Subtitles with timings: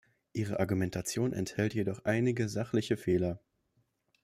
[0.33, 3.39] Ihre Argumentation enthält jedoch einige sachliche Fehler.